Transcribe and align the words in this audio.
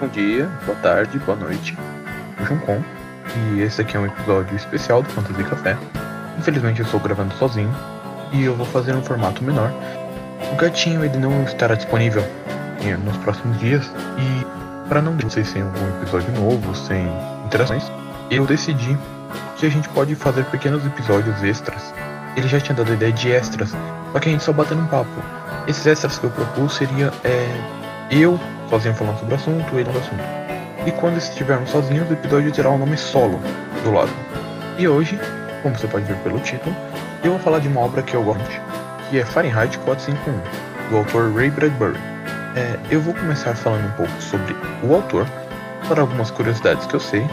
Bom 0.00 0.06
dia, 0.06 0.48
boa 0.64 0.78
tarde, 0.78 1.18
boa 1.18 1.36
noite. 1.36 1.76
Eu 2.38 2.46
sou 2.46 2.56
João 2.56 2.84
e 3.36 3.62
esse 3.62 3.80
aqui 3.80 3.96
é 3.96 4.00
um 4.00 4.06
episódio 4.06 4.54
especial 4.54 5.02
do 5.02 5.08
Fantasy 5.08 5.42
Café. 5.42 5.76
Infelizmente 6.38 6.78
eu 6.78 6.86
estou 6.86 7.00
gravando 7.00 7.34
sozinho 7.34 7.74
e 8.32 8.44
eu 8.44 8.54
vou 8.54 8.64
fazer 8.64 8.94
um 8.94 9.02
formato 9.02 9.42
menor. 9.42 9.72
O 10.52 10.54
gatinho 10.54 11.04
ele 11.04 11.18
não 11.18 11.42
estará 11.42 11.74
disponível 11.74 12.22
eh, 12.80 12.96
nos 12.96 13.16
próximos 13.16 13.58
dias 13.58 13.92
e 14.18 14.88
para 14.88 15.02
não 15.02 15.16
deixar 15.16 15.30
vocês 15.30 15.48
sem 15.48 15.62
algum 15.62 15.88
episódio 16.00 16.30
novo, 16.32 16.76
sem 16.76 17.04
interações, 17.44 17.82
eu 18.30 18.46
decidi 18.46 18.96
que 19.56 19.66
a 19.66 19.68
gente 19.68 19.88
pode 19.88 20.14
fazer 20.14 20.44
pequenos 20.44 20.86
episódios 20.86 21.42
extras. 21.42 21.92
Ele 22.36 22.46
já 22.46 22.60
tinha 22.60 22.76
dado 22.76 22.92
a 22.92 22.94
ideia 22.94 23.12
de 23.12 23.32
extras, 23.32 23.70
só 24.12 24.20
que 24.20 24.28
a 24.28 24.32
gente 24.32 24.44
só 24.44 24.52
batendo 24.52 24.80
um 24.80 24.86
papo. 24.86 25.10
Esses 25.66 25.84
extras 25.84 26.20
que 26.20 26.24
eu 26.24 26.30
propus 26.30 26.76
seria 26.76 27.12
é, 27.24 27.87
eu 28.10 28.38
sozinho 28.68 28.94
falando 28.94 29.18
sobre 29.18 29.34
o 29.34 29.36
assunto, 29.36 29.78
ele 29.78 29.90
no 29.90 29.98
assunto. 29.98 30.22
E 30.86 30.92
quando 30.92 31.18
estivermos 31.18 31.70
sozinhos, 31.70 32.08
o 32.08 32.12
episódio 32.12 32.52
terá 32.52 32.70
o 32.70 32.78
nome 32.78 32.96
solo 32.96 33.40
do 33.84 33.90
lado. 33.90 34.10
E 34.78 34.86
hoje, 34.86 35.18
como 35.62 35.76
você 35.76 35.86
pode 35.86 36.04
ver 36.04 36.16
pelo 36.18 36.38
título, 36.40 36.74
eu 37.24 37.32
vou 37.32 37.40
falar 37.40 37.58
de 37.58 37.68
uma 37.68 37.80
obra 37.80 38.02
que 38.02 38.14
eu 38.14 38.22
gosto, 38.22 38.60
que 39.10 39.18
é 39.18 39.24
Fahrenheit 39.24 39.76
451, 39.78 40.90
do 40.90 40.96
autor 40.98 41.34
Ray 41.34 41.50
Bradbury. 41.50 41.98
É, 42.54 42.78
eu 42.90 43.00
vou 43.00 43.14
começar 43.14 43.54
falando 43.54 43.86
um 43.86 43.92
pouco 43.92 44.22
sobre 44.22 44.54
o 44.82 44.94
autor, 44.94 45.26
para 45.88 46.00
algumas 46.00 46.30
curiosidades 46.30 46.86
que 46.86 46.94
eu 46.94 47.00
sei, 47.00 47.26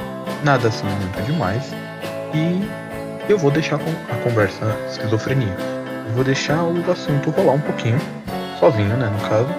nada 0.43 0.67
assim 0.67 0.85
muito 0.85 1.21
demais, 1.23 1.73
e 2.33 2.67
eu 3.29 3.37
vou 3.37 3.51
deixar 3.51 3.75
a 3.75 4.15
conversa 4.23 4.65
esquizofrenia. 4.89 5.55
Eu 6.07 6.13
vou 6.13 6.23
deixar 6.23 6.63
o 6.63 6.91
assunto 6.91 7.29
rolar 7.31 7.53
um 7.53 7.61
pouquinho, 7.61 7.99
sozinho, 8.59 8.95
né, 8.97 9.09
no 9.09 9.29
caso, 9.29 9.49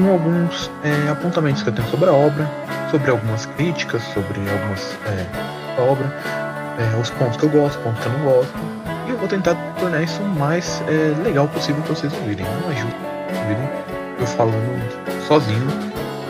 com 0.00 0.12
alguns 0.12 0.70
é, 0.82 1.10
apontamentos 1.10 1.62
que 1.62 1.68
eu 1.68 1.72
tenho 1.72 1.88
sobre 1.88 2.08
a 2.08 2.12
obra, 2.12 2.50
sobre 2.90 3.10
algumas 3.10 3.46
críticas, 3.46 4.02
sobre 4.14 4.38
algumas 4.50 4.96
é, 5.06 5.80
obra, 5.80 6.06
é, 6.78 7.00
os 7.00 7.10
pontos 7.10 7.36
que 7.36 7.44
eu 7.44 7.50
gosto, 7.50 7.78
pontos 7.82 8.00
que 8.00 8.06
eu 8.06 8.12
não 8.12 8.20
gosto, 8.20 8.52
e 9.06 9.10
eu 9.10 9.18
vou 9.18 9.28
tentar 9.28 9.54
tornar 9.78 10.02
isso 10.02 10.20
o 10.22 10.28
mais 10.28 10.82
é, 10.88 11.22
legal 11.22 11.46
possível 11.48 11.82
para 11.82 11.94
vocês 11.94 12.12
ouvirem. 12.12 12.46
Não 12.46 12.70
ajuda 12.70 12.94
ouvirem 13.40 13.68
eu 14.18 14.26
falando 14.26 15.26
sozinho 15.26 15.66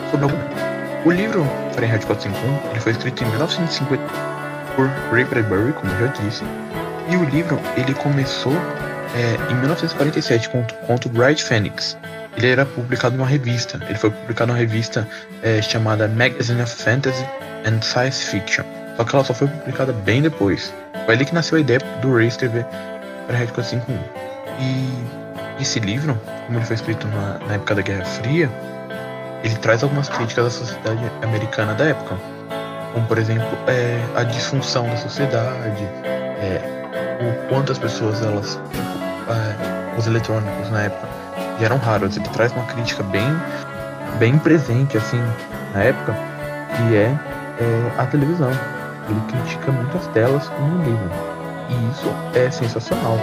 sobre 0.09 0.25
algum. 0.25 0.37
O 1.05 1.11
livro 1.11 1.43
Fahrenheit 1.73 2.05
451 2.05 2.71
ele 2.71 2.79
foi 2.79 2.91
escrito 2.91 3.23
em 3.23 3.27
1950 3.27 4.03
por 4.75 4.87
Ray 5.11 5.25
Bradbury, 5.25 5.73
como 5.73 5.91
eu 5.93 5.99
já 5.99 6.07
disse, 6.07 6.43
e 7.09 7.17
o 7.17 7.23
livro 7.25 7.59
ele 7.75 7.93
começou 7.95 8.53
é, 9.15 9.51
em 9.51 9.55
1947 9.55 10.49
com 10.49 10.61
o 10.61 10.65
conto 10.87 11.09
Bright 11.09 11.43
Phoenix, 11.43 11.97
ele 12.37 12.47
era 12.47 12.65
publicado 12.65 13.15
numa 13.15 13.27
revista. 13.27 13.79
Ele 13.87 13.97
foi 13.97 14.09
publicado 14.09 14.51
numa 14.51 14.59
revista 14.59 15.07
é, 15.43 15.61
chamada 15.61 16.07
Magazine 16.07 16.61
of 16.61 16.73
Fantasy 16.73 17.25
and 17.65 17.81
Science 17.81 18.25
Fiction. 18.25 18.63
Só 18.97 19.03
que 19.03 19.15
ela 19.15 19.25
só 19.25 19.33
foi 19.33 19.47
publicada 19.47 19.93
bem 19.93 20.21
depois. 20.21 20.73
Foi 21.05 21.15
ali 21.15 21.25
que 21.25 21.33
nasceu 21.33 21.57
a 21.57 21.61
ideia 21.61 21.79
do 22.01 22.15
Ray 22.15 22.27
escrever 22.27 22.65
para 23.27 23.37
Red 23.37 23.47
451. 23.47 23.97
E 24.59 25.61
esse 25.61 25.79
livro, 25.79 26.19
como 26.45 26.57
ele 26.57 26.65
foi 26.65 26.75
escrito 26.75 27.07
na, 27.07 27.39
na 27.47 27.53
época 27.55 27.75
da 27.75 27.81
Guerra 27.81 28.05
Fria, 28.05 28.49
ele 29.43 29.55
traz 29.55 29.83
algumas 29.83 30.09
críticas 30.09 30.45
à 30.45 30.49
sociedade 30.49 31.11
americana 31.23 31.73
da 31.73 31.85
época. 31.85 32.15
Como, 32.93 33.07
por 33.07 33.17
exemplo, 33.17 33.57
é, 33.67 33.99
a 34.15 34.23
disfunção 34.23 34.87
da 34.87 34.97
sociedade, 34.97 35.83
é, 36.41 36.61
o 37.21 37.47
quanto 37.47 37.71
as 37.71 37.79
pessoas, 37.79 38.21
elas, 38.21 38.59
é, 39.29 39.97
os 39.97 40.07
eletrônicos 40.07 40.69
na 40.69 40.83
época, 40.83 41.07
e 41.61 41.65
eram 41.65 41.77
raros. 41.77 42.17
Ele 42.17 42.27
traz 42.29 42.51
uma 42.51 42.65
crítica 42.65 43.03
bem, 43.03 43.27
bem 44.17 44.37
presente, 44.37 44.97
assim, 44.97 45.21
na 45.73 45.83
época, 45.83 46.13
que 46.75 46.95
é, 46.95 47.15
é 47.59 47.91
a 47.97 48.05
televisão. 48.07 48.51
Ele 49.09 49.21
critica 49.27 49.71
muitas 49.71 50.07
telas 50.07 50.51
no 50.59 50.83
livro. 50.83 51.09
E 51.69 51.91
isso 51.91 52.13
é 52.33 52.49
sensacional. 52.49 53.17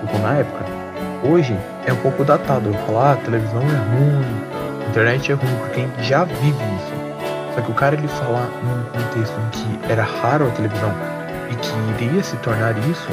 Tipo, 0.00 0.18
na 0.18 0.34
época. 0.34 0.64
Hoje 1.24 1.56
é 1.86 1.92
um 1.92 1.96
pouco 1.96 2.24
datado. 2.24 2.70
Eu 2.70 2.74
falar, 2.86 3.12
ah, 3.12 3.16
televisão 3.16 3.60
é 3.60 3.64
ruim, 3.64 4.88
internet 4.88 5.30
é 5.30 5.34
ruim, 5.34 5.56
porque 5.60 5.80
a 5.80 5.84
gente 5.84 6.02
já 6.02 6.24
vive 6.24 6.48
isso. 6.48 7.02
Só 7.54 7.60
que 7.60 7.70
o 7.70 7.74
cara 7.74 7.94
ele 7.94 8.08
falar 8.08 8.48
num 8.64 8.84
contexto 8.84 9.38
em 9.38 9.50
que 9.50 9.92
era 9.92 10.02
raro 10.02 10.48
a 10.48 10.50
televisão 10.50 10.92
e 11.50 11.54
que 11.54 12.04
iria 12.04 12.22
se 12.22 12.36
tornar 12.38 12.76
isso 12.88 13.08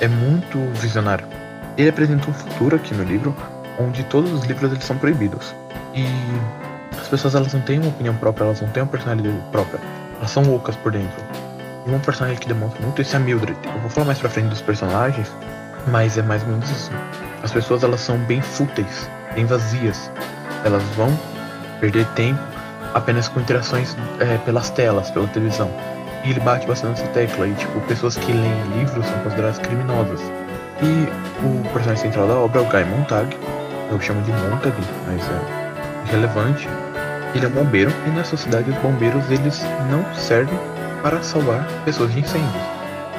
é 0.00 0.08
muito 0.08 0.58
visionário. 0.80 1.26
Ele 1.78 1.88
apresenta 1.88 2.28
um 2.28 2.34
futuro 2.34 2.76
aqui 2.76 2.92
no 2.92 3.04
livro 3.04 3.34
onde 3.78 4.04
todos 4.04 4.32
os 4.32 4.44
livros 4.44 4.72
eles 4.72 4.84
são 4.84 4.96
proibidos. 4.96 5.54
E 5.94 6.06
as 6.98 7.08
pessoas 7.08 7.34
elas 7.34 7.52
não 7.52 7.60
têm 7.60 7.78
uma 7.78 7.88
opinião 7.88 8.14
própria, 8.16 8.44
elas 8.44 8.60
não 8.60 8.68
têm 8.68 8.82
uma 8.82 8.88
personalidade 8.88 9.36
própria. 9.50 9.80
Elas 10.18 10.30
são 10.30 10.42
loucas 10.42 10.76
por 10.76 10.92
dentro. 10.92 11.22
E 11.86 11.90
uma 11.90 11.98
personagem 11.98 12.38
que 12.38 12.48
demonstra 12.48 12.80
muito 12.82 13.02
isso 13.02 13.14
é 13.14 13.18
a 13.18 13.20
Mildred. 13.20 13.58
Eu 13.64 13.80
vou 13.80 13.90
falar 13.90 14.06
mais 14.06 14.18
pra 14.18 14.30
frente 14.30 14.48
dos 14.48 14.62
personagens, 14.62 15.30
mas 15.88 16.16
é 16.16 16.22
mais 16.22 16.42
ou 16.42 16.48
menos 16.48 16.70
isso. 16.70 16.90
As 17.42 17.52
pessoas 17.52 17.82
elas 17.82 18.00
são 18.00 18.16
bem 18.18 18.40
fúteis, 18.40 19.08
bem 19.34 19.44
vazias. 19.44 20.10
Elas 20.64 20.82
vão 20.96 21.08
perder 21.80 22.06
tempo 22.14 22.40
apenas 22.94 23.28
com 23.28 23.40
interações 23.40 23.94
é, 24.20 24.38
pelas 24.38 24.70
telas, 24.70 25.10
pela 25.10 25.26
televisão. 25.28 25.70
E 26.24 26.30
ele 26.30 26.40
bate 26.40 26.66
bastante 26.66 27.02
nessa 27.02 27.12
tecla. 27.12 27.46
E 27.46 27.54
tipo, 27.54 27.80
pessoas 27.82 28.16
que 28.16 28.32
leem 28.32 28.62
livros 28.78 29.04
são 29.04 29.18
consideradas 29.20 29.58
criminosas. 29.58 30.20
E 30.82 31.08
o 31.44 31.72
personagem 31.72 32.04
central 32.04 32.26
da 32.26 32.34
obra 32.34 32.60
é 32.60 32.64
o 32.64 32.68
Guy 32.68 32.84
Montag, 32.84 33.36
eu 33.90 34.00
chamo 34.00 34.22
de 34.22 34.32
Montag, 34.32 34.74
mas 35.06 35.22
é 35.22 36.12
relevante. 36.12 36.68
Ele 37.34 37.46
é 37.46 37.48
bombeiro 37.48 37.92
e 38.06 38.10
na 38.10 38.24
sociedade 38.24 38.70
os 38.70 38.76
bombeiros 38.78 39.28
eles 39.30 39.62
não 39.90 40.04
servem 40.14 40.58
para 41.02 41.22
salvar 41.22 41.66
pessoas 41.84 42.12
de 42.12 42.20
incêndios. 42.20 42.62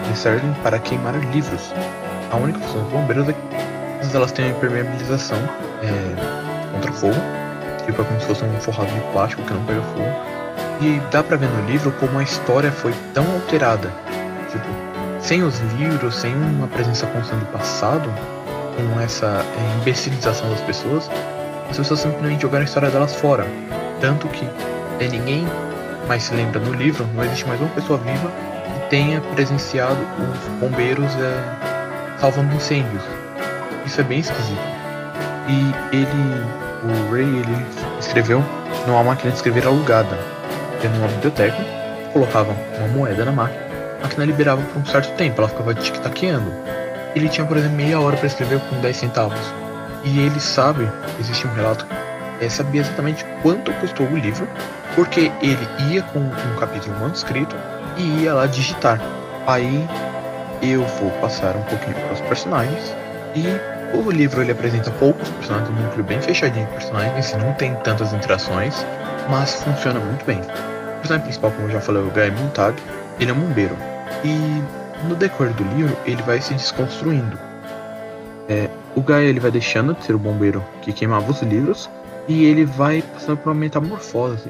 Eles 0.06 0.18
servem 0.18 0.54
para 0.64 0.80
queimar 0.80 1.16
livros. 1.34 1.74
A 2.32 2.38
única 2.38 2.60
função 2.60 2.84
dos 2.84 2.92
bombeiros 2.92 3.30
é 3.30 3.34
que 3.34 4.16
elas 4.16 4.32
têm 4.32 4.46
a 4.46 4.50
impermeabilização 4.50 5.38
é, 5.84 6.72
contra 6.72 6.92
fogo, 6.94 7.16
tipo 7.86 8.02
é 8.02 8.06
como 8.06 8.20
se 8.20 8.26
fosse 8.28 8.46
um 8.46 8.60
forrado 8.60 8.92
de 8.94 9.00
plástico 9.12 9.44
que 9.44 9.54
não 9.54 9.64
pega 9.66 9.82
fogo. 9.82 10.36
E 10.82 11.02
dá 11.12 11.24
pra 11.24 11.38
ver 11.38 11.50
no 11.50 11.66
livro 11.70 11.92
como 11.94 12.20
a 12.20 12.24
história 12.24 12.72
foi 12.72 12.94
tão 13.14 13.26
alterada. 13.34 13.90
Tipo, 14.52 14.66
sem 15.20 15.44
os 15.44 15.60
livros, 15.78 16.16
sem 16.16 16.34
uma 16.36 16.68
presença 16.68 17.06
constante 17.08 17.46
do 17.46 17.52
passado, 17.52 18.10
com 18.76 19.00
essa 19.00 19.26
é, 19.26 19.80
imbecilização 19.80 20.50
das 20.50 20.62
pessoas, 20.62 21.10
as 21.70 21.78
pessoas 21.78 22.00
simplesmente 22.00 22.42
jogaram 22.42 22.64
a 22.64 22.66
história 22.66 22.90
delas 22.90 23.16
fora. 23.16 23.46
Tanto 24.02 24.28
que 24.28 24.48
é, 25.00 25.08
ninguém 25.08 25.48
mais 26.08 26.24
se 26.24 26.34
lembra 26.34 26.60
no 26.60 26.74
livro, 26.74 27.08
não 27.16 27.24
existe 27.24 27.48
mais 27.48 27.60
uma 27.60 27.70
pessoa 27.70 27.98
viva 28.00 28.32
que 28.66 28.90
tenha 28.90 29.22
presenciado 29.34 29.98
os 30.20 30.60
bombeiros 30.60 31.12
é, 31.16 32.18
salvando 32.20 32.54
incêndios. 32.56 33.04
Isso 33.86 34.02
é 34.02 34.04
bem 34.04 34.20
esquisito. 34.20 34.60
E 35.48 35.96
ele, 35.96 36.08
o 36.84 37.12
Ray, 37.12 37.24
ele 37.24 37.66
escreveu 38.00 38.44
numa 38.88 39.04
máquina 39.04 39.32
de 39.32 39.38
escrever 39.38 39.66
alugada, 39.66 40.18
tendo 40.82 40.98
uma 40.98 41.08
biblioteca, 41.08 41.58
colocava 42.14 42.56
uma 42.78 42.88
moeda 42.88 43.26
na 43.26 43.32
máquina, 43.32 43.62
a 44.00 44.04
máquina 44.04 44.26
liberava 44.26 44.62
por 44.62 44.82
um 44.82 44.86
certo 44.86 45.16
tempo, 45.16 45.42
ela 45.42 45.50
ficava 45.50 45.74
tic-taqueando 45.74 46.75
ele 47.16 47.30
tinha, 47.30 47.48
por 47.48 47.56
exemplo, 47.56 47.78
meia 47.78 48.00
hora 48.00 48.18
para 48.18 48.28
escrever 48.28 48.60
com 48.60 48.80
10 48.82 48.98
centavos. 48.98 49.40
E 50.04 50.20
ele 50.20 50.40
sabe, 50.40 50.88
existe 51.20 51.48
um 51.48 51.54
relato, 51.54 51.88
é, 52.42 52.50
sabia 52.50 52.82
exatamente 52.82 53.26
quanto 53.42 53.72
custou 53.74 54.06
o 54.06 54.18
livro, 54.18 54.48
porque 54.94 55.32
ele 55.42 55.68
ia 55.90 56.04
com 56.04 56.20
um 56.20 56.56
capítulo 56.60 57.00
manuscrito 57.00 57.56
e 57.98 58.24
ia 58.24 58.34
lá 58.34 58.46
digitar. 58.46 59.02
Aí 59.48 59.88
eu 60.62 60.84
vou 60.86 61.10
passar 61.22 61.56
um 61.56 61.64
pouquinho 61.64 61.96
para 61.96 62.14
os 62.14 62.22
personagens 62.22 62.96
e 63.34 63.46
o 63.96 64.12
livro 64.12 64.42
ele 64.42 64.52
apresenta 64.52 64.92
poucos 64.92 65.30
personagens, 65.30 65.70
um 65.70 65.82
núcleo 65.82 66.04
bem 66.04 66.22
fechadinho 66.22 66.66
de 66.66 66.74
personagens, 66.74 67.34
não 67.34 67.54
tem 67.54 67.74
tantas 67.76 68.14
interações, 68.14 68.86
mas 69.30 69.64
funciona 69.64 70.00
muito 70.00 70.26
bem. 70.26 70.40
O 70.40 71.00
personagem 71.00 71.24
principal, 71.24 71.52
como 71.52 71.68
eu 71.68 71.72
já 71.72 71.82
falei, 71.82 72.02
é 72.02 72.06
o 72.06 72.10
Guy 72.10 72.32
Montag, 72.32 72.76
ele 73.20 73.32
é 73.32 73.34
um 73.34 73.40
bombeiro. 73.40 73.78
E 74.24 74.62
no 75.06 75.16
decorrer 75.16 75.54
do 75.54 75.64
livro, 75.76 75.98
ele 76.06 76.22
vai 76.24 76.42
se 76.42 76.54
desconstruindo. 76.54 77.38
É, 78.48 78.70
o 78.96 79.02
Gaia 79.02 79.28
ele 79.28 79.40
vai 79.40 79.52
deixando 79.52 79.94
de 79.94 80.04
ser 80.04 80.14
o 80.14 80.20
bombeiro 80.20 80.64
que 80.82 80.94
queimava 80.94 81.32
os 81.32 81.42
livros 81.42 81.90
e 82.28 82.46
ele 82.46 82.66
vai 82.66 83.02
passando 83.02 83.38
por 83.38 83.50
uma 83.50 83.56
metamorfose. 83.56 84.50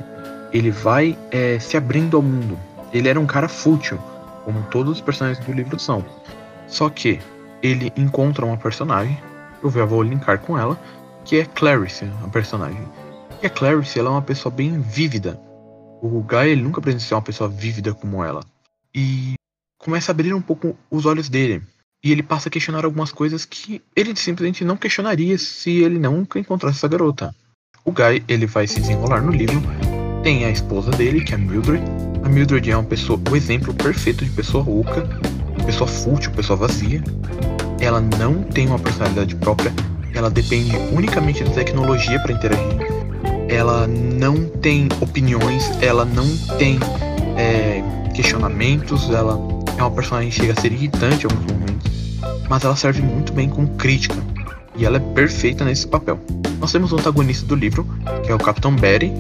Ele 0.52 0.72
vai 0.72 1.18
é, 1.32 1.60
se 1.60 1.76
abrindo 1.78 2.18
ao 2.18 2.24
mundo. 2.24 2.58
Ele 2.94 3.10
era 3.10 3.20
um 3.20 3.26
cara 3.26 3.48
fútil, 3.48 4.00
como 4.44 4.62
todos 4.64 4.94
os 4.94 5.02
personagens 5.02 5.44
do 5.46 5.52
livro 5.52 5.78
são. 5.80 6.06
Só 6.68 6.90
que 6.90 7.20
ele 7.62 7.92
encontra 7.98 8.46
uma 8.46 8.58
personagem, 8.58 9.18
eu 9.64 9.70
já 9.72 9.86
vou 9.86 10.04
linkar 10.04 10.40
com 10.40 10.58
ela, 10.58 10.80
que 11.24 11.40
é 11.40 11.46
Clarice, 11.46 12.06
a 12.24 12.28
personagem. 12.28 12.82
E 13.42 13.48
a 13.48 13.50
Clarice 13.50 14.00
ela 14.00 14.10
é 14.10 14.12
uma 14.12 14.22
pessoa 14.22 14.54
bem 14.54 14.80
vívida. 14.80 15.40
O 16.02 16.22
Gaia 16.22 16.52
ele 16.52 16.62
nunca 16.62 16.82
presenciou 16.82 17.18
uma 17.18 17.26
pessoa 17.26 17.50
vívida 17.50 17.94
como 17.94 18.24
ela. 18.24 18.42
E 18.94 19.35
começa 19.86 20.12
a 20.12 20.14
abrir 20.14 20.34
um 20.34 20.42
pouco 20.42 20.76
os 20.90 21.06
olhos 21.06 21.30
dele. 21.30 21.62
E 22.04 22.12
ele 22.12 22.24
passa 22.24 22.50
a 22.50 22.52
questionar 22.52 22.84
algumas 22.84 23.12
coisas 23.12 23.46
que 23.46 23.84
ele 23.96 24.16
simplesmente 24.16 24.66
não 24.66 24.76
questionaria 24.76 25.38
se 25.38 25.70
ele 25.84 26.00
nunca 26.00 26.40
encontrasse 26.40 26.80
essa 26.80 26.88
garota. 26.88 27.34
O 27.84 27.92
Guy, 27.92 28.24
ele 28.28 28.48
vai 28.48 28.66
se 28.66 28.80
desenrolar 28.80 29.22
no 29.22 29.32
livro, 29.32 29.62
Tem 30.24 30.44
a 30.44 30.50
esposa 30.50 30.90
dele, 30.90 31.24
que 31.24 31.34
é 31.34 31.36
a 31.36 31.38
Mildred. 31.38 31.84
A 32.24 32.30
Mildred 32.30 32.72
é 32.72 32.76
uma 32.76 32.84
pessoa, 32.84 33.22
o 33.30 33.36
exemplo 33.36 33.76
perfeito 33.76 34.26
de 34.26 34.32
pessoa 34.32 34.64
rouca, 34.64 35.08
pessoa 35.68 35.88
fútil, 35.88 36.32
pessoa 36.32 36.58
vazia. 36.58 37.04
Ela 37.80 38.02
não 38.02 38.42
tem 38.42 38.66
uma 38.66 38.80
personalidade 38.80 39.36
própria, 39.36 39.72
ela 40.16 40.32
depende 40.32 40.76
unicamente 40.92 41.44
da 41.44 41.52
tecnologia 41.52 42.20
para 42.20 42.34
interagir. 42.34 42.80
Ela 43.48 43.86
não 43.86 44.50
tem 44.50 44.90
opiniões, 45.00 45.70
ela 45.80 46.06
não 46.06 46.26
tem 46.58 46.80
é, 47.38 47.84
questionamentos, 48.16 49.12
ela 49.12 49.55
é 49.78 49.82
uma 49.82 49.92
personagem 49.92 50.30
que 50.30 50.36
chega 50.36 50.54
a 50.54 50.62
ser 50.62 50.72
irritante 50.72 51.26
em 51.26 51.32
alguns 51.32 51.52
momentos, 51.52 51.92
mas 52.50 52.64
ela 52.64 52.76
serve 52.76 53.02
muito 53.02 53.34
bem 53.34 53.50
como 53.50 53.68
crítica 53.76 54.16
e 54.76 54.86
ela 54.86 54.98
é 54.98 55.00
perfeita 55.00 55.64
nesse 55.66 55.88
papel. 55.88 56.20
Nós 56.60 56.72
temos 56.72 56.92
o 56.92 56.98
antagonista 56.98 57.46
do 57.46 57.56
livro, 57.56 57.88
que 58.24 58.32
é 58.32 58.36
o 58.36 58.38
Capitão 58.38 58.76
Betty, 58.76 59.12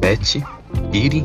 Betty, 0.00 0.44
Iri, 0.92 1.24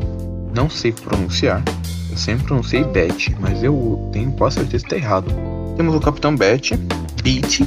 não 0.54 0.68
sei 0.68 0.92
pronunciar. 0.92 1.62
Eu 2.10 2.16
sempre 2.16 2.46
pronunciei 2.46 2.84
Betty, 2.84 3.36
mas 3.40 3.62
eu 3.62 4.08
tenho 4.12 4.32
quase 4.32 4.56
certeza 4.56 4.84
que 4.84 4.94
está 4.94 4.96
errado. 4.96 5.32
Temos 5.76 5.94
o 5.94 6.00
Capitão 6.00 6.34
Betty, 6.36 6.76
Beat, 7.22 7.60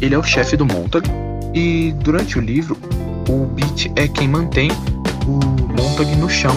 ele 0.00 0.14
é 0.14 0.18
o 0.18 0.22
chefe 0.22 0.56
do 0.56 0.66
Montag, 0.66 1.08
e 1.54 1.94
durante 2.02 2.38
o 2.38 2.40
livro, 2.40 2.76
o 3.28 3.46
Beat 3.46 3.90
é 3.96 4.06
quem 4.08 4.28
mantém 4.28 4.70
o 5.26 5.38
Montag 5.80 6.14
no 6.16 6.28
chão. 6.28 6.54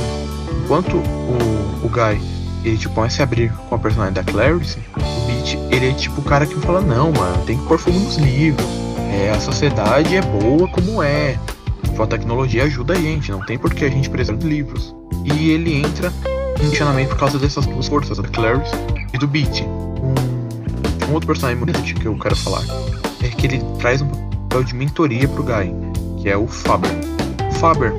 Enquanto 0.64 0.98
o, 0.98 1.86
o 1.86 1.90
Guy 1.90 2.41
ele 2.64 2.78
tipo, 2.78 2.94
começa 2.94 3.22
a 3.22 3.24
abrir 3.24 3.52
com 3.70 3.76
a 3.76 3.80
personagem 3.80 4.14
da 4.14 4.24
Clarice, 4.24 4.80
o 4.98 5.28
Beat 5.28 5.58
ele 5.72 5.90
é 5.90 5.94
tipo 5.94 6.22
o 6.22 6.24
cara 6.24 6.46
que 6.46 6.56
fala, 6.56 6.82
não, 6.82 7.12
mano, 7.12 7.44
tem 7.46 7.58
que 7.58 7.66
pôr 7.66 7.78
fogo 7.78 8.00
nos 8.00 8.18
livros. 8.18 8.66
É, 9.12 9.32
a 9.32 9.40
sociedade 9.40 10.16
é 10.16 10.22
boa 10.22 10.68
como 10.70 11.02
é. 11.02 11.38
Tipo, 11.84 12.04
a 12.04 12.08
tecnologia 12.08 12.64
ajuda 12.64 12.94
a 12.94 12.96
gente, 12.96 13.32
não 13.32 13.46
tem 13.46 13.58
por 13.58 13.74
que 13.74 13.84
a 13.84 13.90
gente 13.90 14.10
precisar 14.10 14.38
de 14.38 14.48
livros. 14.48 14.96
E 15.26 15.50
ele 15.52 15.76
entra 15.76 16.14
em 16.62 16.70
questionamento 16.70 17.10
por 17.10 17.18
causa 17.18 17.38
dessas 17.38 17.66
duas 17.66 17.88
forças, 17.88 18.18
da 18.18 18.28
Clarice 18.28 18.74
e 19.14 19.18
do 19.18 19.28
Beat. 19.28 19.62
Um, 19.62 21.10
um 21.10 21.14
outro 21.14 21.28
personagem 21.28 21.58
muito 21.58 21.82
que 21.82 22.06
eu 22.06 22.18
quero 22.18 22.36
falar 22.36 22.64
é 23.22 23.28
que 23.28 23.48
ele 23.48 23.62
traz 23.80 24.02
um 24.02 24.08
papel 24.08 24.64
de 24.64 24.76
mentoria 24.76 25.28
pro 25.28 25.44
Guy, 25.44 25.74
que 26.22 26.30
é 26.30 26.38
o 26.38 26.48
Faber. 26.48 26.92
O 27.50 27.54
Faber, 27.56 27.94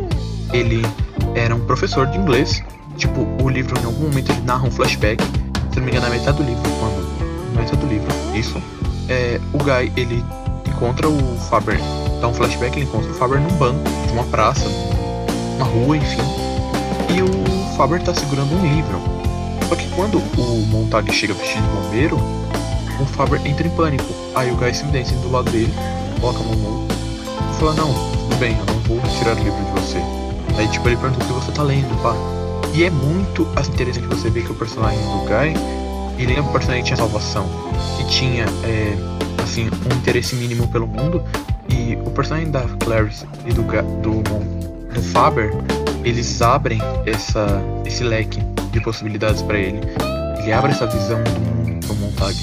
ele 0.52 0.82
era 1.34 1.54
um 1.54 1.60
professor 1.60 2.06
de 2.06 2.18
inglês. 2.18 2.62
Tipo, 2.96 3.26
o 3.42 3.48
livro 3.48 3.78
em 3.80 3.84
algum 3.84 4.04
momento 4.04 4.30
ele 4.30 4.42
narra 4.42 4.66
um 4.66 4.70
flashback. 4.70 5.22
Se 5.70 5.78
não 5.78 5.84
me 5.84 5.90
engano, 5.90 6.08
na 6.08 6.14
metade 6.14 6.36
do 6.36 6.44
livro, 6.44 6.62
quando. 6.78 7.54
Na 7.54 7.60
metade 7.62 7.80
do 7.80 7.86
livro, 7.86 8.08
isso. 8.34 8.60
É, 9.08 9.40
o 9.52 9.58
Guy, 9.58 9.92
ele 9.96 10.24
encontra 10.66 11.08
o 11.08 11.36
Faber. 11.48 11.78
Dá 12.20 12.28
um 12.28 12.34
flashback, 12.34 12.76
ele 12.76 12.86
encontra 12.86 13.10
o 13.10 13.14
Faber 13.14 13.40
num 13.40 13.56
banco 13.56 13.82
de 14.06 14.12
uma 14.12 14.24
praça, 14.24 14.66
uma 15.56 15.66
rua, 15.66 15.96
enfim. 15.96 16.22
E 17.14 17.22
o 17.22 17.76
Faber 17.76 18.02
tá 18.02 18.14
segurando 18.14 18.54
um 18.54 18.74
livro. 18.74 19.00
Só 19.68 19.76
que 19.76 19.88
quando 19.90 20.18
o 20.18 20.66
Montag 20.66 21.12
chega 21.12 21.34
vestido 21.34 21.62
de 21.62 21.68
bombeiro, 21.68 22.16
o 23.00 23.06
Faber 23.06 23.40
entra 23.46 23.66
em 23.66 23.70
pânico. 23.70 24.12
Aí 24.34 24.50
o 24.50 24.56
Guy 24.56 24.74
se 24.74 24.84
desce 24.86 25.14
do 25.14 25.30
lado 25.30 25.50
dele, 25.50 25.72
coloca 26.20 26.40
a 26.40 26.42
mão 26.42 26.54
no 26.54 26.88
e 26.88 27.54
fala, 27.58 27.74
não, 27.74 27.92
tudo 27.92 28.36
bem, 28.38 28.56
eu 28.58 28.66
não 28.66 28.80
vou 28.82 29.00
tirar 29.18 29.36
o 29.36 29.42
livro 29.42 29.64
de 29.64 29.80
você. 29.80 29.98
Aí 30.56 30.68
tipo, 30.68 30.88
ele 30.88 30.96
pergunta 30.96 31.24
o 31.24 31.26
que 31.26 31.32
você 31.32 31.52
tá 31.52 31.62
lendo, 31.62 32.02
pá. 32.02 32.14
E 32.74 32.84
é 32.84 32.90
muito 32.90 33.46
interessante 33.68 34.06
você 34.06 34.30
ver 34.30 34.44
que 34.44 34.52
o 34.52 34.54
personagem 34.54 34.98
do 34.98 35.24
Guy, 35.26 35.54
ele 36.18 36.34
é 36.34 36.40
um 36.40 36.50
personagem 36.50 36.82
que 36.82 36.88
tinha 36.88 36.96
salvação, 36.96 37.46
que 37.98 38.06
tinha, 38.06 38.46
é, 38.64 38.96
assim, 39.42 39.68
um 39.68 39.94
interesse 39.96 40.34
mínimo 40.36 40.66
pelo 40.68 40.86
mundo. 40.86 41.22
E 41.68 41.96
o 41.96 42.10
personagem 42.10 42.50
da 42.50 42.62
Clarice 42.82 43.26
e 43.44 43.52
do, 43.52 43.62
do, 43.62 44.22
do 44.94 45.02
Faber, 45.02 45.52
eles 46.02 46.40
abrem 46.40 46.80
essa, 47.04 47.62
esse 47.84 48.02
leque 48.02 48.40
de 48.70 48.80
possibilidades 48.80 49.42
para 49.42 49.58
ele. 49.58 49.80
Ele 50.38 50.52
abre 50.52 50.72
essa 50.72 50.86
visão 50.86 51.22
do 51.22 51.30
mundo 51.30 51.86
pro 51.86 51.94
Montag. 51.96 52.34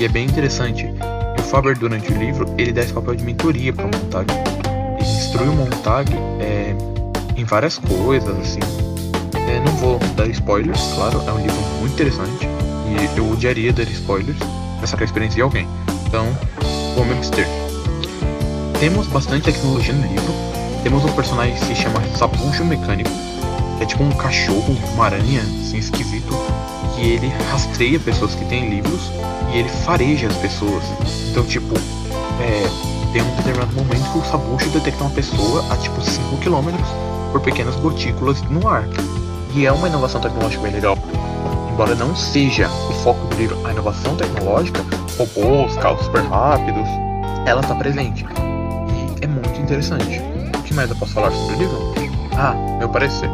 E 0.00 0.06
é 0.06 0.08
bem 0.08 0.24
interessante. 0.24 0.86
E 0.86 1.40
o 1.40 1.44
Faber, 1.44 1.78
durante 1.78 2.10
o 2.10 2.16
livro, 2.16 2.46
ele 2.56 2.72
dá 2.72 2.80
esse 2.80 2.94
papel 2.94 3.14
de 3.14 3.24
mentoria 3.24 3.74
pro 3.74 3.84
Montag. 3.84 4.26
Ele 4.98 5.06
instrui 5.06 5.48
o 5.48 5.52
Montag 5.52 6.10
é, 6.40 6.74
em 7.36 7.44
várias 7.44 7.78
coisas, 7.78 8.36
assim. 8.38 8.85
É, 9.46 9.60
não 9.60 9.76
vou 9.76 9.98
dar 10.16 10.26
spoilers, 10.28 10.80
claro, 10.94 11.22
é 11.26 11.32
um 11.32 11.38
livro 11.38 11.60
muito 11.80 11.92
interessante. 11.92 12.48
E 12.88 13.18
eu 13.18 13.30
odiaria 13.30 13.72
dar 13.72 13.84
spoilers 13.84 14.38
pra 14.78 14.86
sacar 14.86 15.02
a 15.02 15.04
experiência 15.04 15.36
de 15.36 15.42
alguém. 15.42 15.68
Então, 16.06 16.26
vou 16.94 17.04
me 17.04 17.12
abster. 17.12 17.46
Temos 18.80 19.06
bastante 19.06 19.44
tecnologia 19.44 19.94
no 19.94 20.06
livro. 20.06 20.32
Temos 20.82 21.04
um 21.04 21.12
personagem 21.12 21.54
que 21.54 21.64
se 21.64 21.74
chama 21.74 22.00
Sabujo 22.16 22.64
Mecânico. 22.64 23.10
É 23.80 23.84
tipo 23.84 24.02
um 24.02 24.10
cachorro, 24.10 24.76
uma 24.94 25.06
aranha, 25.06 25.40
assim, 25.40 25.78
esquisito. 25.78 26.32
Que 26.94 27.02
ele 27.02 27.28
rastreia 27.50 27.98
pessoas 27.98 28.34
que 28.34 28.44
têm 28.46 28.70
livros 28.70 29.10
e 29.52 29.58
ele 29.58 29.68
fareja 29.68 30.28
as 30.28 30.36
pessoas. 30.36 30.84
Então, 31.30 31.44
tipo, 31.44 31.74
é, 32.40 32.66
tem 33.12 33.22
um 33.22 33.36
determinado 33.36 33.74
momento 33.74 34.12
que 34.12 34.18
o 34.18 34.24
Sabujo 34.24 34.68
detecta 34.70 35.04
uma 35.04 35.10
pessoa 35.10 35.64
a 35.72 35.76
tipo 35.76 36.00
5 36.00 36.36
km 36.38 36.70
por 37.32 37.40
pequenas 37.40 37.76
gotículas 37.76 38.42
no 38.42 38.68
ar. 38.68 38.84
E 39.54 39.66
é 39.66 39.72
uma 39.72 39.88
inovação 39.88 40.20
tecnológica 40.20 40.62
bem 40.62 40.72
legal. 40.72 40.98
Embora 41.72 41.94
não 41.94 42.16
seja 42.16 42.68
o 42.68 42.92
foco 43.02 43.26
do 43.26 43.36
livro 43.36 43.66
a 43.66 43.70
inovação 43.70 44.16
tecnológica, 44.16 44.82
robôs, 45.18 45.76
carros 45.76 46.04
super 46.04 46.22
rápidos, 46.22 46.88
ela 47.46 47.60
está 47.60 47.74
presente. 47.74 48.24
E 49.20 49.24
é 49.24 49.26
muito 49.26 49.60
interessante. 49.60 50.20
O 50.58 50.62
que 50.62 50.74
mais 50.74 50.90
eu 50.90 50.96
posso 50.96 51.12
falar 51.12 51.30
sobre 51.30 51.54
o 51.54 51.58
livro? 51.58 51.94
Ah, 52.36 52.54
meu 52.78 52.88
parecer. 52.88 53.30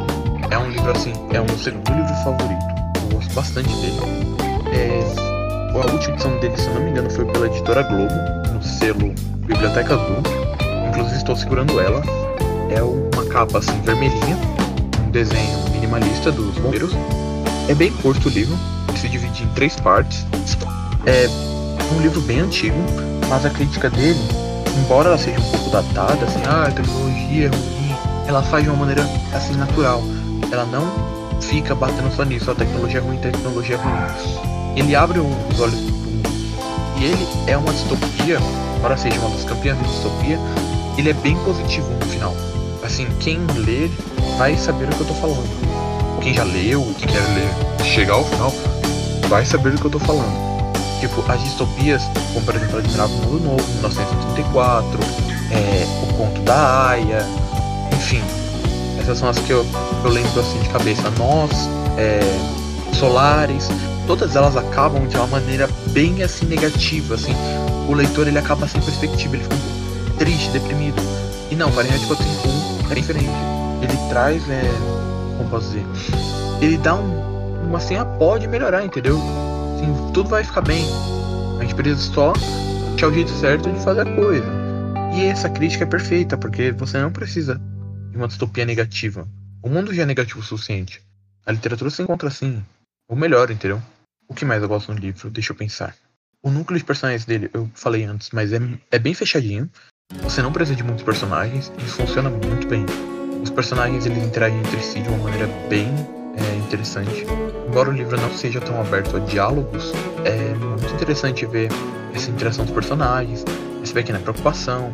É 0.50 0.58
um 0.58 0.68
livro 0.70 0.90
assim, 0.90 1.12
é 1.30 1.40
meu 1.40 1.56
segundo 1.56 1.88
livro 1.92 2.14
favorito. 2.24 2.64
Eu 3.10 3.16
gosto 3.16 3.34
bastante 3.34 3.68
dele. 3.76 4.00
É, 4.72 5.02
a 5.72 5.92
última 5.92 6.14
edição 6.14 6.36
dele, 6.38 6.56
se 6.56 6.66
eu 6.66 6.74
não 6.74 6.82
me 6.82 6.90
engano, 6.90 7.10
foi 7.10 7.24
pela 7.24 7.46
editora 7.46 7.82
Globo, 7.82 8.12
no 8.52 8.62
selo 8.62 9.14
Biblioteca 9.46 9.94
Azul. 9.94 10.22
Inclusive 10.88 11.16
estou 11.16 11.34
segurando 11.36 11.80
ela. 11.80 12.02
É 12.70 12.82
uma 12.82 13.24
capa 13.30 13.58
assim 13.58 13.80
vermelhinha, 13.82 14.36
um 15.06 15.10
desenho 15.10 15.71
minimalista 15.82 16.30
dos 16.30 16.56
bombeiros. 16.58 16.92
É 17.68 17.74
bem 17.74 17.92
curto 17.92 18.28
o 18.28 18.30
livro, 18.30 18.56
se 18.96 19.08
divide 19.08 19.42
em 19.42 19.48
três 19.48 19.76
partes. 19.76 20.26
É 21.06 21.28
um 21.94 22.00
livro 22.00 22.20
bem 22.20 22.40
antigo, 22.40 22.76
mas 23.28 23.44
a 23.44 23.50
crítica 23.50 23.90
dele, 23.90 24.18
embora 24.78 25.08
ela 25.08 25.18
seja 25.18 25.38
um 25.40 25.50
pouco 25.50 25.70
datada, 25.70 26.24
assim, 26.24 26.40
ah, 26.46 26.64
a 26.68 26.70
tecnologia 26.70 27.46
é 27.46 27.48
ruim, 27.48 27.96
ela 28.26 28.42
faz 28.42 28.64
de 28.64 28.70
uma 28.70 28.78
maneira 28.78 29.02
assim 29.32 29.54
natural. 29.54 30.02
Ela 30.50 30.64
não 30.66 30.86
fica 31.40 31.74
batendo 31.74 32.14
só 32.14 32.24
nisso, 32.24 32.50
a 32.50 32.54
tecnologia 32.54 33.00
é 33.00 33.02
ruim, 33.02 33.16
a 33.18 33.20
tecnologia 33.20 33.76
é 33.76 33.78
ruim 33.78 34.52
ele 34.76 34.96
abre 34.96 35.18
os 35.18 35.60
olhos 35.60 35.78
do 35.80 35.92
mundo. 35.92 36.30
E 36.98 37.04
ele 37.04 37.28
é 37.46 37.56
uma 37.56 37.72
distopia, 37.72 38.38
embora 38.76 38.96
seja 38.96 39.18
uma 39.20 39.30
das 39.30 39.44
campeãs 39.44 39.78
de 39.78 39.84
distopia, 39.84 40.38
ele 40.96 41.10
é 41.10 41.14
bem 41.14 41.36
positivo 41.44 41.90
no 41.90 42.06
final. 42.06 42.34
Assim, 42.82 43.06
quem 43.20 43.38
ler 43.56 43.90
vai 44.38 44.56
saber 44.56 44.86
o 44.86 44.88
que 44.88 45.00
eu 45.00 45.06
tô 45.06 45.14
falando. 45.14 45.71
Quem 46.22 46.32
já 46.32 46.44
leu, 46.44 46.94
quem 46.98 47.08
quer 47.08 47.20
ler, 47.34 47.84
chegar 47.84 48.14
ao 48.14 48.24
final, 48.24 48.54
vai 49.28 49.44
saber 49.44 49.72
do 49.72 49.80
que 49.80 49.86
eu 49.86 49.90
tô 49.90 49.98
falando. 49.98 50.52
Tipo, 51.00 51.24
as 51.30 51.42
distopias, 51.42 52.02
como 52.32 52.46
por 52.46 52.54
exemplo, 52.54 52.78
Admirável 52.78 53.16
Mundo 53.16 53.40
Novo, 53.42 53.72
1934, 53.72 55.00
é, 55.50 55.84
O 56.02 56.14
Conto 56.14 56.40
da 56.42 56.90
Aya, 56.90 57.26
enfim. 57.92 58.22
Essas 59.00 59.18
são 59.18 59.28
as 59.28 59.38
que 59.38 59.50
eu, 59.50 59.66
eu 60.04 60.10
lembro 60.10 60.40
assim 60.40 60.60
de 60.60 60.68
cabeça. 60.68 61.10
Nós, 61.18 61.50
é, 61.98 62.20
Solares, 62.92 63.68
todas 64.06 64.36
elas 64.36 64.56
acabam 64.56 65.08
de 65.08 65.16
uma 65.16 65.26
maneira 65.26 65.68
bem 65.88 66.22
assim 66.22 66.46
negativa, 66.46 67.16
assim. 67.16 67.34
O 67.88 67.94
leitor 67.94 68.28
ele 68.28 68.38
acaba 68.38 68.68
sem 68.68 68.80
perspectiva, 68.80 69.34
ele 69.34 69.42
fica 69.42 69.56
triste, 70.18 70.50
deprimido. 70.50 71.02
E 71.50 71.56
não, 71.56 71.72
Fahrenheit 71.72 72.06
451 72.06 72.92
é 72.92 72.94
diferente. 72.94 73.30
Ele 73.82 74.08
traz, 74.08 74.48
é, 74.48 74.62
como 75.42 75.50
posso 75.50 75.72
dizer, 75.72 75.84
ele 76.60 76.78
dá 76.78 76.94
um, 76.94 77.66
uma 77.66 77.78
ah, 77.78 78.04
pode 78.18 78.46
melhorar, 78.46 78.84
entendeu? 78.84 79.18
Assim, 79.74 80.12
tudo 80.12 80.28
vai 80.28 80.44
ficar 80.44 80.60
bem. 80.60 80.84
A 81.58 81.62
gente 81.62 81.74
precisa 81.74 82.12
só 82.12 82.32
achar 82.94 83.08
o 83.08 83.14
jeito 83.14 83.30
certo 83.30 83.70
de 83.70 83.82
fazer 83.82 84.02
a 84.02 84.14
coisa. 84.14 84.46
E 85.14 85.24
essa 85.24 85.50
crítica 85.50 85.84
é 85.84 85.86
perfeita, 85.86 86.36
porque 86.36 86.72
você 86.72 87.00
não 87.00 87.12
precisa 87.12 87.60
de 88.10 88.16
uma 88.16 88.28
distopia 88.28 88.64
negativa. 88.64 89.26
O 89.62 89.68
mundo 89.68 89.92
já 89.92 90.02
é 90.02 90.06
negativo 90.06 90.40
o 90.40 90.42
suficiente. 90.42 91.02
A 91.44 91.52
literatura 91.52 91.90
se 91.90 92.02
encontra 92.02 92.28
assim. 92.28 92.64
Ou 93.08 93.16
melhor, 93.16 93.50
entendeu? 93.50 93.80
O 94.28 94.34
que 94.34 94.44
mais 94.44 94.62
eu 94.62 94.68
gosto 94.68 94.92
no 94.92 94.98
livro? 94.98 95.30
Deixa 95.30 95.52
eu 95.52 95.56
pensar. 95.56 95.94
O 96.42 96.50
núcleo 96.50 96.78
de 96.78 96.84
personagens 96.84 97.24
dele, 97.24 97.50
eu 97.52 97.70
falei 97.74 98.04
antes, 98.04 98.30
mas 98.32 98.52
é, 98.52 98.58
é 98.90 98.98
bem 98.98 99.14
fechadinho. 99.14 99.70
Você 100.22 100.42
não 100.42 100.52
precisa 100.52 100.76
de 100.76 100.82
muitos 100.82 101.04
personagens 101.04 101.72
e 101.78 101.82
funciona 101.82 102.30
muito 102.30 102.66
bem. 102.66 102.84
Os 103.42 103.50
personagens 103.50 104.06
eles 104.06 104.24
interagem 104.24 104.58
entre 104.58 104.80
si 104.80 105.00
de 105.00 105.08
uma 105.08 105.18
maneira 105.18 105.48
bem 105.68 105.88
é, 106.36 106.56
interessante. 106.56 107.26
Embora 107.68 107.90
o 107.90 107.92
livro 107.92 108.18
não 108.20 108.30
seja 108.30 108.60
tão 108.60 108.80
aberto 108.80 109.16
a 109.16 109.20
diálogos, 109.20 109.92
é 110.24 110.54
muito 110.54 110.94
interessante 110.94 111.44
ver 111.46 111.68
essa 112.14 112.30
interação 112.30 112.64
dos 112.64 112.72
personagens, 112.72 113.44
essa 113.82 113.92
pequena 113.92 114.18
preocupação, 114.18 114.92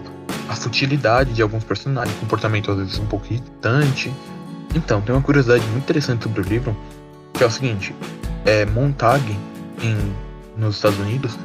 a 0.48 0.54
futilidade 0.54 1.32
de 1.32 1.42
alguns 1.42 1.62
personagens, 1.62 2.16
comportamento 2.18 2.70
às 2.70 2.78
vezes 2.78 2.98
um 2.98 3.06
pouco 3.06 3.26
irritante. 3.26 4.12
Então, 4.74 5.00
tem 5.00 5.14
uma 5.14 5.22
curiosidade 5.22 5.64
muito 5.66 5.84
interessante 5.84 6.24
sobre 6.24 6.40
o 6.40 6.44
livro, 6.44 6.76
que 7.34 7.44
é 7.44 7.46
o 7.46 7.50
seguinte, 7.50 7.94
é 8.44 8.64
Montag 8.64 9.22
em, 9.82 9.96
nos 10.56 10.76
Estados 10.76 10.98
Unidos 10.98 11.38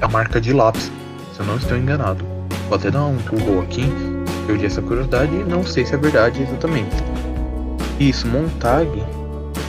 é 0.00 0.04
a 0.04 0.08
marca 0.08 0.40
de 0.40 0.52
lápis, 0.52 0.90
se 1.34 1.40
eu 1.40 1.46
não 1.46 1.56
estou 1.56 1.76
enganado. 1.76 2.24
Vou 2.68 2.76
até 2.76 2.90
dar 2.90 3.04
um 3.04 3.16
Google 3.18 3.62
aqui, 3.62 3.82
eu 4.50 4.56
li 4.56 4.66
essa 4.66 4.80
curiosidade 4.82 5.34
e 5.34 5.44
não 5.44 5.64
sei 5.64 5.84
se 5.84 5.94
é 5.94 5.96
verdade 5.96 6.42
exatamente. 6.42 6.96
Isso, 8.00 8.26
Montag 8.26 8.88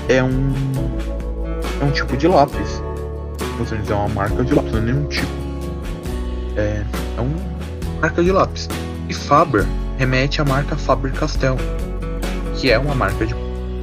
é 0.08 0.24
um 0.24 0.54
é 1.82 1.86
um 1.86 1.92
tipo 1.92 2.16
de 2.18 2.28
lápis. 2.28 2.82
Você 3.58 3.78
dizer 3.78 3.94
é 3.94 3.96
uma 3.96 4.10
marca 4.10 4.44
de 4.44 4.54
lápis, 4.54 4.72
não 4.72 4.80
é 4.80 4.82
nenhum 4.82 5.06
tipo. 5.08 5.32
É, 6.56 6.84
é 7.18 7.22
uma 7.22 8.02
marca 8.02 8.24
de 8.24 8.32
lápis. 8.32 8.70
E 9.08 9.14
Faber 9.14 9.66
remete 9.98 10.42
à 10.42 10.46
marca 10.46 10.76
Faber-Castell, 10.76 11.58
que 12.56 12.72
é 12.72 12.78
uma 12.78 12.96
marca 12.96 13.26
de 13.26 13.36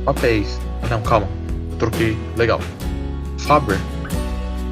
papéis. 0.04 0.58
Não, 0.88 1.02
calma, 1.02 1.28
troquei, 1.78 2.16
legal. 2.36 2.60
Faber 3.38 3.78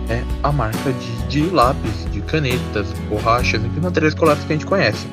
é 0.08 0.22
a 0.42 0.52
marca 0.52 0.92
de, 0.92 1.26
de 1.28 1.50
lápis, 1.50 2.06
de 2.12 2.20
canetas, 2.22 2.86
borrachas, 3.08 3.62
enfim, 3.64 3.80
materiais 3.80 4.14
escolares 4.14 4.44
que 4.44 4.52
a 4.52 4.56
gente 4.56 4.66
conhece. 4.66 5.06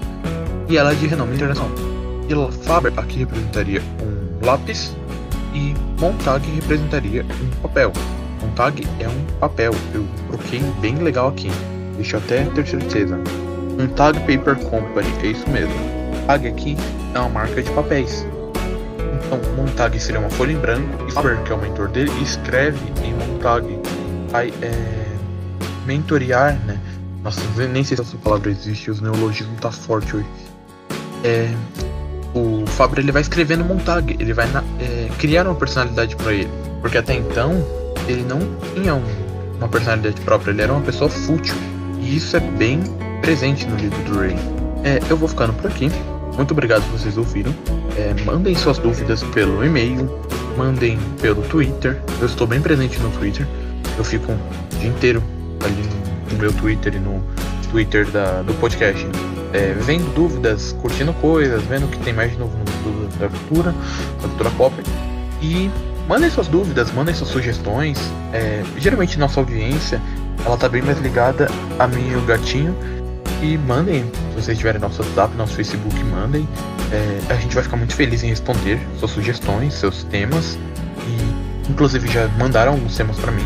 E 0.72 0.78
ela 0.78 0.94
é 0.94 0.96
de 0.96 1.06
renome 1.06 1.36
internacional. 1.36 1.70
E 2.30 2.64
Faber 2.64 2.94
aqui 2.96 3.20
representaria 3.20 3.82
um 4.02 4.46
lápis 4.46 4.96
e 5.54 5.74
Montag 6.00 6.50
representaria 6.50 7.26
um 7.26 7.62
papel. 7.62 7.92
Montag 8.42 8.88
é 9.02 9.10
um 9.10 9.26
papel, 9.38 9.74
eu 9.94 10.08
troquei 10.30 10.62
bem 10.80 10.96
legal 10.96 11.28
aqui. 11.28 11.52
Deixa 11.98 12.16
eu 12.16 12.22
até 12.22 12.46
ter 12.46 12.66
certeza. 12.66 13.20
Montag 13.78 14.18
Paper 14.22 14.56
Company, 14.64 15.10
é 15.22 15.28
isso 15.28 15.50
mesmo. 15.50 15.74
Montag 16.16 16.48
aqui 16.48 16.78
é 17.14 17.20
uma 17.20 17.28
marca 17.28 17.62
de 17.62 17.70
papéis. 17.72 18.26
Então, 19.26 19.42
Montag 19.58 20.00
seria 20.00 20.22
uma 20.22 20.30
folha 20.30 20.54
em 20.54 20.58
branco 20.58 21.06
e 21.06 21.12
Faber, 21.12 21.44
que 21.44 21.52
é 21.52 21.56
o 21.56 21.60
mentor 21.60 21.90
dele, 21.90 22.12
escreve 22.22 22.80
em 23.04 23.14
Montag. 23.14 23.68
Vai 24.30 24.54
é, 24.62 24.72
mentorear, 25.86 26.58
né? 26.66 26.80
Nossa, 27.22 27.42
nem 27.58 27.84
sei 27.84 27.98
se 27.98 28.04
essa 28.04 28.18
palavra 28.20 28.50
existe, 28.50 28.90
os 28.90 29.02
neologismos 29.02 29.60
tá 29.60 29.70
forte 29.70 30.16
hoje. 30.16 30.26
É, 31.24 31.50
o 32.34 32.66
Faber 32.66 33.00
ele 33.00 33.12
vai 33.12 33.22
escrevendo 33.22 33.64
Montag, 33.64 34.16
ele 34.20 34.34
vai 34.34 34.48
é, 34.80 35.10
criar 35.18 35.46
uma 35.46 35.56
personalidade 35.56 36.16
para 36.16 36.34
ele, 36.34 36.50
porque 36.82 36.98
até 36.98 37.16
então 37.16 37.66
ele 38.08 38.24
não 38.24 38.40
tinha 38.74 38.96
um, 38.96 39.04
uma 39.58 39.68
personalidade 39.68 40.20
própria, 40.22 40.52
ele 40.52 40.62
era 40.62 40.72
uma 40.72 40.82
pessoa 40.82 41.10
fútil 41.10 41.56
e 42.00 42.16
isso 42.16 42.36
é 42.36 42.40
bem 42.40 42.82
presente 43.22 43.66
no 43.68 43.76
livro 43.76 44.02
do 44.04 44.20
Ray. 44.20 44.36
É, 44.84 45.00
eu 45.10 45.18
vou 45.18 45.28
ficando 45.28 45.54
por 45.54 45.70
aqui. 45.70 45.92
Muito 46.36 46.52
obrigado 46.52 46.82
por 46.90 47.00
vocês 47.00 47.18
ouviram. 47.18 47.54
É, 47.96 48.14
mandem 48.24 48.56
suas 48.56 48.78
dúvidas 48.80 49.22
pelo 49.22 49.64
e-mail, 49.64 50.10
mandem 50.58 50.98
pelo 51.22 51.42
Twitter. 51.44 52.02
Eu 52.20 52.26
estou 52.26 52.48
bem 52.48 52.62
presente 52.62 52.98
no 53.00 53.12
Twitter. 53.12 53.46
Eu 53.98 54.04
fico 54.04 54.32
o 54.32 54.80
dia 54.80 54.90
inteiro 54.90 55.22
ali 55.64 55.84
no, 55.84 56.34
no 56.34 56.40
meu 56.40 56.54
Twitter 56.54 56.96
e 56.96 57.00
no 57.00 57.22
Twitter 57.70 58.10
da, 58.10 58.42
do 58.42 58.54
podcast 58.56 59.06
é, 59.54 59.74
vendo 59.74 60.14
dúvidas, 60.14 60.76
curtindo 60.82 61.14
coisas, 61.14 61.64
vendo 61.64 61.86
o 61.86 61.88
que 61.90 62.00
tem 62.00 62.14
mais 62.14 62.32
de 62.32 62.38
novo 62.38 62.58
no 62.58 62.72
da 63.22 63.30
cultura, 63.30 63.72
da 64.22 64.28
cultura 64.28 64.50
pop. 64.52 64.74
E 65.42 65.70
mandem 66.08 66.30
suas 66.30 66.48
dúvidas, 66.48 66.92
mandem 66.92 67.14
suas 67.14 67.30
sugestões. 67.30 68.00
É, 68.34 68.64
geralmente 68.78 69.18
nossa 69.20 69.40
audiência 69.40 70.02
ela 70.46 70.58
tá 70.58 70.68
bem 70.68 70.82
mais 70.82 71.00
ligada 71.00 71.48
a 71.78 71.88
mim 71.88 72.10
e 72.10 72.16
o 72.16 72.22
gatinho. 72.22 72.76
E 73.42 73.58
mandem, 73.58 74.04
se 74.04 74.42
vocês 74.42 74.58
tiverem 74.58 74.80
nosso 74.80 75.02
WhatsApp, 75.02 75.36
nosso 75.36 75.54
Facebook, 75.54 75.96
mandem. 76.04 76.48
É, 76.92 77.34
a 77.34 77.36
gente 77.36 77.56
vai 77.56 77.64
ficar 77.64 77.78
muito 77.78 77.96
feliz 77.96 78.24
em 78.24 78.28
responder 78.28 78.80
suas 79.00 79.12
sugestões, 79.12 79.74
seus 79.74 80.04
temas. 80.06 80.58
E 81.08 81.72
inclusive 81.72 82.08
já 82.08 82.28
mandaram 82.40 82.74
alguns 82.74 82.96
temas 82.96 83.18
para 83.18 83.32
mim. 83.32 83.46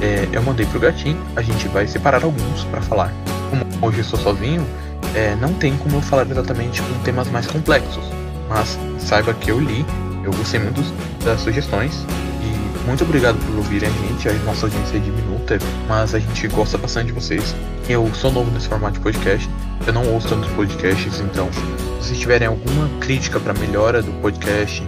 É, 0.00 0.28
eu 0.32 0.42
mandei 0.42 0.64
pro 0.66 0.80
gatinho, 0.80 1.20
a 1.36 1.42
gente 1.42 1.68
vai 1.68 1.86
separar 1.86 2.24
alguns 2.24 2.64
para 2.64 2.80
falar. 2.80 3.12
Como 3.50 3.86
hoje 3.86 3.98
eu 3.98 4.02
estou 4.02 4.18
sozinho, 4.18 4.66
é, 5.14 5.36
não 5.36 5.52
tem 5.54 5.76
como 5.76 5.96
eu 5.96 6.02
falar 6.02 6.28
exatamente 6.30 6.80
com 6.82 6.98
temas 7.02 7.28
mais 7.30 7.46
complexos, 7.46 8.04
mas 8.48 8.78
saiba 8.98 9.34
que 9.34 9.50
eu 9.50 9.58
li, 9.58 9.84
eu 10.24 10.32
gostei 10.32 10.60
muito 10.60 10.80
das 11.24 11.40
sugestões 11.40 12.04
e 12.42 12.86
muito 12.86 13.04
obrigado 13.04 13.36
por 13.46 13.56
ouvirem 13.56 13.88
a 13.88 13.92
gente. 13.92 14.28
A 14.28 14.32
nossa 14.44 14.66
audiência 14.66 14.96
é 14.96 15.00
diminuta, 15.00 15.58
mas 15.88 16.14
a 16.14 16.18
gente 16.18 16.48
gosta 16.48 16.78
bastante 16.78 17.06
de 17.06 17.12
vocês. 17.12 17.54
Eu 17.88 18.08
sou 18.14 18.30
novo 18.30 18.50
nesse 18.50 18.68
formato 18.68 18.94
de 18.94 19.00
podcast, 19.00 19.48
eu 19.86 19.92
não 19.92 20.06
ouço 20.12 20.28
tantos 20.28 20.50
podcasts, 20.52 21.20
então 21.20 21.48
se 21.52 21.60
vocês 21.96 22.18
tiverem 22.18 22.46
alguma 22.46 22.88
crítica 23.00 23.40
para 23.40 23.52
melhora 23.54 24.02
do 24.02 24.12
podcast, 24.20 24.82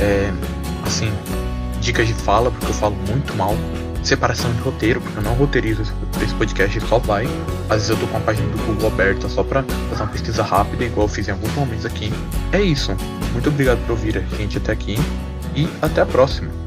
é, 0.00 0.32
assim, 0.84 1.12
dicas 1.80 2.06
de 2.06 2.14
fala, 2.14 2.50
porque 2.50 2.66
eu 2.66 2.74
falo 2.74 2.96
muito 3.08 3.34
mal 3.34 3.54
separação 4.06 4.52
de 4.52 4.60
roteiro, 4.60 5.00
porque 5.00 5.18
eu 5.18 5.22
não 5.22 5.34
roteirizo 5.34 5.82
esse 6.22 6.34
podcast 6.34 6.80
só 6.80 6.98
vai. 6.98 7.26
Às 7.68 7.88
vezes 7.88 7.90
eu 7.90 7.96
tô 7.96 8.06
com 8.06 8.16
a 8.16 8.20
página 8.20 8.48
do 8.48 8.58
Google 8.64 8.88
aberta 8.88 9.28
só 9.28 9.42
pra 9.42 9.62
fazer 9.90 10.02
uma 10.02 10.12
pesquisa 10.12 10.42
rápida, 10.42 10.84
igual 10.84 11.06
eu 11.06 11.12
fiz 11.12 11.28
em 11.28 11.32
alguns 11.32 11.52
momentos 11.54 11.84
aqui. 11.84 12.12
É 12.52 12.60
isso. 12.60 12.94
Muito 13.32 13.48
obrigado 13.48 13.78
por 13.86 13.92
ouvir 13.92 14.18
a 14.18 14.36
gente 14.36 14.58
até 14.58 14.72
aqui 14.72 14.96
e 15.54 15.68
até 15.82 16.00
a 16.00 16.06
próxima. 16.06 16.65